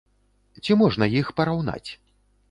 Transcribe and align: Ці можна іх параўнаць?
Ці 0.63 0.77
можна 0.81 1.07
іх 1.19 1.29
параўнаць? 1.39 1.89